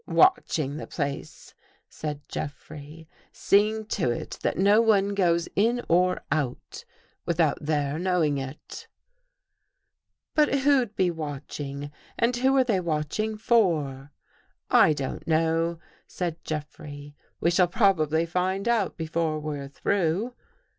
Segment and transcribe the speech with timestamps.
[0.23, 1.53] ""Watching the place,"
[1.87, 6.83] said Jeffrey." Seeing to it that no one goes in or out,
[7.27, 8.87] without their knowing it."
[10.35, 11.91] 215 THE GHOST GIRt:" But who'd be watching?
[12.17, 14.11] And who are they watching for?"
[14.71, 15.77] I" I don't know,"
[16.07, 20.33] said Jeffrey." We shall prob \ ably find out before we're through."